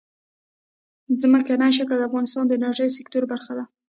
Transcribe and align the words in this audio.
ځمکنی 1.21 1.71
شکل 1.77 1.97
د 1.99 2.03
افغانستان 2.09 2.43
د 2.47 2.51
انرژۍ 2.57 2.89
سکتور 2.97 3.23
برخه 3.33 3.51
ده. 3.57 3.63